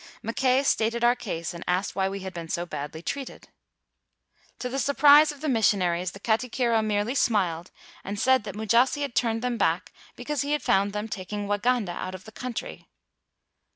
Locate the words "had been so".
2.21-2.65